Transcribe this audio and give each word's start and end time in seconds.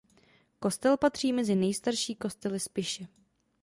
Kostel 0.59 0.97
patří 0.97 1.33
mezi 1.33 1.55
nejstarší 1.55 2.15
kostely 2.15 2.59
Spiše. 2.59 3.07